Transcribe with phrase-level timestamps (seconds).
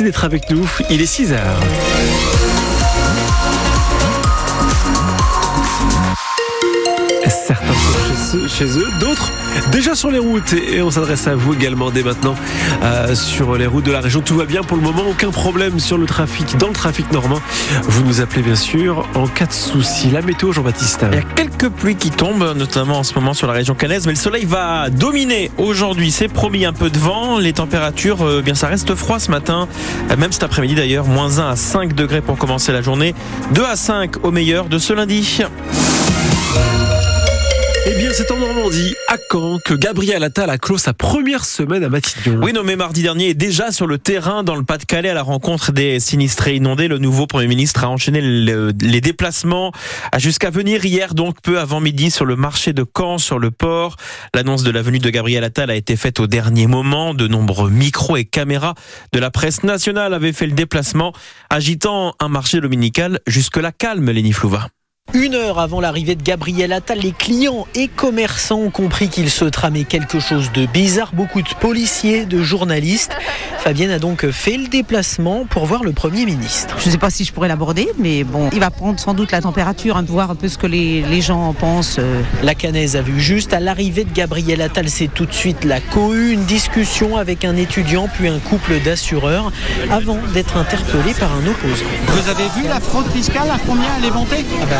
[0.00, 0.66] Merci d'être avec nous.
[0.88, 2.59] Il est 6 heures.
[8.48, 9.32] Chez eux, d'autres
[9.72, 10.52] déjà sur les routes.
[10.52, 12.34] Et on s'adresse à vous également dès maintenant
[12.82, 14.20] euh, sur les routes de la région.
[14.20, 17.40] Tout va bien pour le moment, aucun problème sur le trafic, dans le trafic normand.
[17.82, 20.10] Vous nous appelez bien sûr en cas de souci.
[20.10, 21.04] La météo, Jean-Baptiste.
[21.10, 24.06] Il y a quelques pluies qui tombent, notamment en ce moment sur la région canaise,
[24.06, 26.10] mais le soleil va dominer aujourd'hui.
[26.10, 27.38] C'est promis un peu de vent.
[27.38, 29.68] Les températures, euh, bien ça reste froid ce matin,
[30.10, 31.06] euh, même cet après-midi d'ailleurs.
[31.06, 33.14] Moins 1 à 5 degrés pour commencer la journée.
[33.54, 35.42] 2 à 5 au meilleur de ce lundi.
[37.92, 41.82] Eh bien, c'est en Normandie, à Caen, que Gabriel Attal a clos sa première semaine
[41.82, 42.38] à Matignon.
[42.40, 45.72] Oui, nommé mardi dernier, est déjà sur le terrain dans le Pas-de-Calais à la rencontre
[45.72, 46.86] des sinistrés inondés.
[46.86, 49.72] Le nouveau Premier ministre a enchaîné les déplacements
[50.18, 53.96] jusqu'à venir hier, donc peu avant midi, sur le marché de Caen, sur le port.
[54.34, 57.12] L'annonce de la venue de Gabriel Attal a été faite au dernier moment.
[57.12, 58.76] De nombreux micros et caméras
[59.12, 61.12] de la presse nationale avaient fait le déplacement,
[61.50, 64.68] agitant un marché dominical jusque-là calme, Léni Flouva.
[65.12, 69.44] Une heure avant l'arrivée de Gabriel Attal, les clients et commerçants ont compris qu'il se
[69.44, 71.10] tramait quelque chose de bizarre.
[71.12, 73.16] Beaucoup de policiers, de journalistes.
[73.58, 76.76] Fabienne a donc fait le déplacement pour voir le Premier ministre.
[76.78, 79.32] Je ne sais pas si je pourrais l'aborder, mais bon, il va prendre sans doute
[79.32, 81.96] la température, hein, voir un peu ce que les, les gens pensent.
[81.98, 82.22] euh.
[82.42, 85.80] La Canaise a vu juste à l'arrivée de Gabriel Attal, c'est tout de suite la
[85.80, 89.50] cohue, une discussion avec un étudiant puis un couple d'assureurs
[89.90, 91.84] avant d'être interpellé par un opposant.
[92.06, 94.44] Vous avez vu la fraude fiscale, à combien elle est montée?
[94.62, 94.76] Ah bah,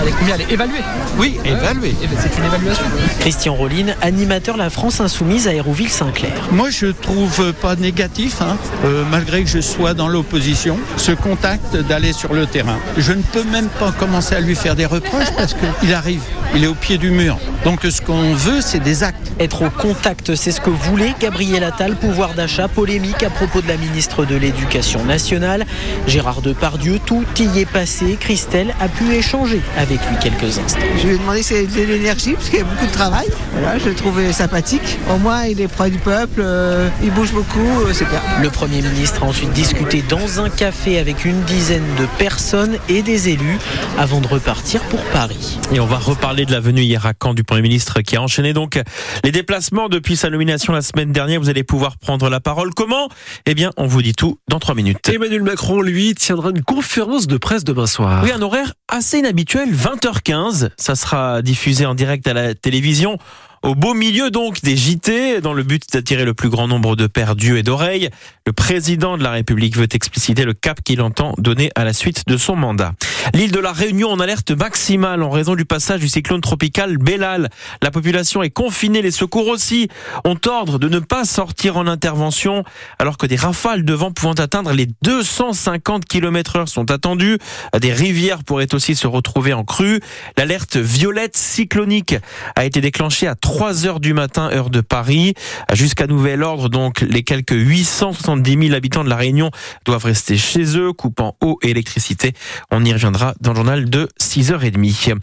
[0.00, 0.34] elle est combien?
[0.34, 0.80] Elle est évaluée
[1.18, 1.94] Oui, évaluée.
[2.02, 2.84] Eh ben, C'est une évaluation.
[3.20, 6.32] Christian Rolline, animateur La France Insoumise à Hérouville-Saint-Clair.
[6.52, 11.76] Moi, je trouve pas négatif, hein, euh, malgré que je sois dans l'opposition, ce contact
[11.76, 12.78] d'aller sur le terrain.
[12.96, 16.22] Je ne peux même pas commencer à lui faire des reproches parce qu'il arrive,
[16.54, 17.38] il est au pied du mur.
[17.64, 19.32] Donc ce qu'on veut, c'est des actes.
[19.40, 23.68] Être au contact, c'est ce que voulait Gabriel Attal, pouvoir d'achat, polémique à propos de
[23.68, 25.64] la ministre de l'Éducation nationale.
[26.06, 28.18] Gérard Depardieu, tout y est passé.
[28.20, 30.80] Christelle a pu échanger avec lui quelques instants.
[30.98, 33.26] Je lui ai demandé si de l'énergie, parce qu'il y a beaucoup de travail.
[33.52, 34.98] Voilà, je le trouvais sympathique.
[35.10, 38.20] Au moins, il est près du peuple, euh, il bouge beaucoup, euh, c'est bien.
[38.42, 43.02] Le Premier ministre a ensuite discuté dans un café avec une dizaine de personnes et
[43.02, 43.58] des élus
[43.98, 45.58] avant de repartir pour Paris.
[45.72, 48.20] Et on va reparler de la venue hier à Caen du Premier ministre qui a
[48.20, 48.80] enchaîné donc
[49.22, 51.38] les déplacements depuis sa nomination la semaine dernière.
[51.38, 52.74] Vous allez pouvoir prendre la parole.
[52.74, 53.08] Comment?
[53.46, 55.08] Eh bien, on vous dit tout dans trois minutes.
[55.08, 58.24] Emmanuel Macron, lui, tiendra une conférence de presse demain soir.
[58.24, 60.70] Oui, un horaire assez inhabituel, 20h15.
[60.76, 63.18] Ça sera diffusé en direct à la télévision.
[63.64, 67.06] Au beau milieu donc des JT, dans le but d'attirer le plus grand nombre de
[67.06, 68.10] pères d'yeux et d'oreilles,
[68.46, 72.28] le président de la République veut expliciter le cap qu'il entend donner à la suite
[72.28, 72.92] de son mandat.
[73.32, 77.48] L'île de la Réunion en alerte maximale en raison du passage du cyclone tropical Bellal.
[77.80, 79.88] La population est confinée, les secours aussi
[80.26, 82.64] ont ordre de ne pas sortir en intervention
[82.98, 87.38] alors que des rafales de vent pouvant atteindre les 250 km heure sont attendues.
[87.80, 90.00] Des rivières pourraient aussi se retrouver en crue.
[90.36, 92.14] L'alerte violette cyclonique
[92.56, 95.34] a été déclenchée à 3 heures du matin, heure de Paris.
[95.72, 99.50] Jusqu'à nouvel ordre, donc, les quelques 870 000 habitants de la Réunion
[99.84, 102.32] doivent rester chez eux, coupant eau et électricité.
[102.70, 105.14] On y reviendra dans le journal de 6h30.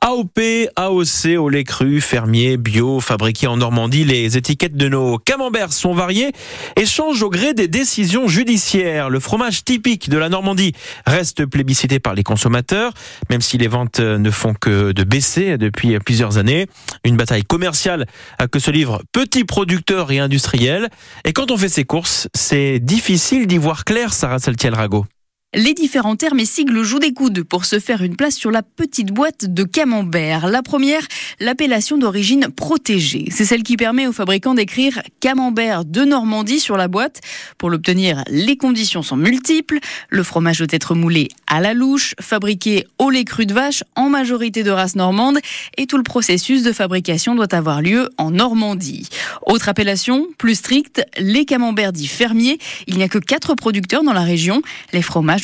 [0.00, 0.40] AOP,
[0.76, 5.94] AOC, au lait cru, fermier, bio, fabriqué en Normandie, les étiquettes de nos camemberts sont
[5.94, 6.32] variées
[6.76, 9.10] et changent au gré des décisions judiciaires.
[9.10, 10.72] Le fromage typique de la Normandie
[11.06, 12.92] reste plébiscité par les consommateurs,
[13.30, 16.66] même si les ventes ne font que de baisser depuis plusieurs années.
[17.04, 18.06] Une bataille commerciale
[18.50, 20.88] que se livrent petits producteurs et industriels.
[21.24, 25.04] Et quand on fait ses courses, c'est difficile d'y voir clair, Sarah Saltiel-Rago.
[25.54, 28.62] Les différents termes et sigles jouent des coudes pour se faire une place sur la
[28.62, 30.46] petite boîte de camembert.
[30.46, 31.00] La première,
[31.40, 33.24] l'appellation d'origine protégée.
[33.30, 37.22] C'est celle qui permet aux fabricants d'écrire camembert de Normandie sur la boîte.
[37.56, 39.78] Pour l'obtenir, les conditions sont multiples.
[40.10, 44.10] Le fromage doit être moulé à la louche, fabriqué au lait cru de vache, en
[44.10, 45.38] majorité de race normande,
[45.78, 49.08] et tout le processus de fabrication doit avoir lieu en Normandie.
[49.46, 52.58] Autre appellation, plus stricte, les camemberts dits fermiers.
[52.86, 54.60] Il n'y a que quatre producteurs dans la région.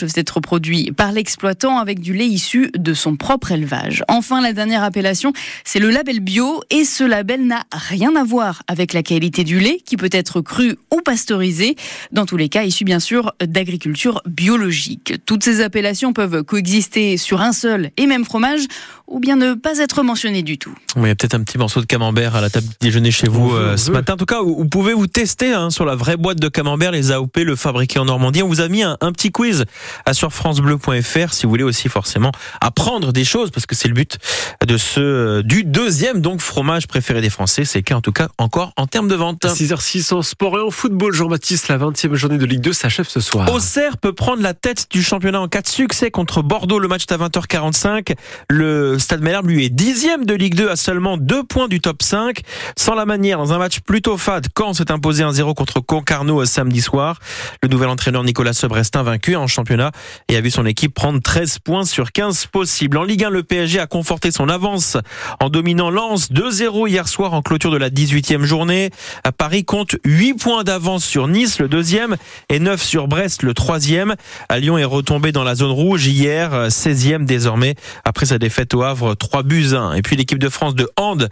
[0.01, 4.03] Doivent être produits par l'exploitant avec du lait issu de son propre élevage.
[4.09, 5.33] Enfin, la dernière appellation,
[5.65, 9.61] c'est le label bio et ce label n'a rien à voir avec la qualité du
[9.61, 11.77] lait qui peut être cru ou pasteurisé,
[12.13, 15.15] dans tous les cas issu bien sûr d'agriculture biologique.
[15.27, 18.63] Toutes ces appellations peuvent coexister sur un seul et même fromage
[19.07, 20.75] ou bien ne pas être mentionnées du tout.
[20.97, 23.29] Oui, il y a peut-être un petit morceau de camembert à la table déjeuner chez
[23.29, 24.15] vous euh, ce matin.
[24.15, 26.91] En tout cas, vous, vous pouvez vous tester hein, sur la vraie boîte de camembert,
[26.91, 28.43] les AOP, le fabriqué en Normandie.
[28.43, 29.65] On vous a mis un, un petit quiz
[30.13, 34.19] sur francebleu.fr si vous voulez aussi forcément apprendre des choses parce que c'est le but
[34.67, 37.65] de ce du deuxième donc fromage préféré des Français.
[37.65, 39.45] C'est le cas en tout cas encore en termes de vente.
[39.45, 41.13] 6h06 en sport et en football.
[41.13, 43.53] Jean-Baptiste, la 20e journée de Ligue 2 s'achève ce soir.
[43.53, 46.79] Auxerre peut prendre la tête du championnat en cas de succès contre Bordeaux.
[46.79, 48.15] Le match est à 20h45.
[48.49, 52.03] Le Stade Malherbe lui est dixième de Ligue 2 à seulement deux points du top
[52.03, 52.41] 5.
[52.77, 56.47] Sans la manière, dans un match plutôt fade, Caen s'est imposé 1-0 contre Concarneau euh,
[56.47, 57.19] samedi soir.
[57.63, 59.93] Le nouvel entraîneur Nicolas Sebrestin vaincu en championnat
[60.29, 62.97] et a vu son équipe prendre 13 points sur 15 possibles.
[62.97, 64.97] En Ligue 1, le PSG a conforté son avance
[65.41, 68.91] en dominant Lens 2-0 hier soir en clôture de la 18e journée.
[69.25, 72.17] À Paris compte 8 points d'avance sur Nice, le deuxième,
[72.49, 74.15] et 9 sur Brest, le troisième.
[74.49, 77.75] À Lyon est retombé dans la zone rouge hier, 16e désormais,
[78.05, 79.95] après sa défaite au Havre, 3 buts 1.
[79.95, 81.29] Et puis l'équipe de France de hand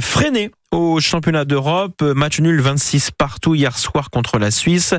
[0.00, 2.02] freinée au championnat d'Europe.
[2.02, 4.94] Match nul 26 partout hier soir contre la Suisse.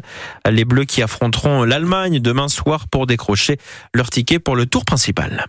[0.49, 3.57] Les Bleus qui affronteront l'Allemagne demain soir pour décrocher
[3.93, 5.47] leur ticket pour le tour principal.